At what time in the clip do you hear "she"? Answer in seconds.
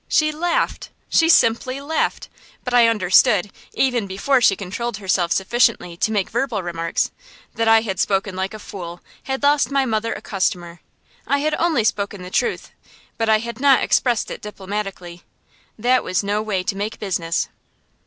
0.07-0.31, 1.09-1.29, 4.41-4.55